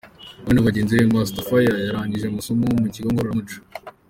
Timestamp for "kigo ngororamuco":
2.93-3.57